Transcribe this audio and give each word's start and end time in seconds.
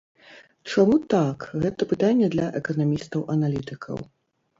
Чаму 0.69 0.95
так, 1.13 1.45
гэта 1.63 1.81
пытанне 1.91 2.29
для 2.37 2.47
эканамістаў-аналітыкаў. 2.61 4.01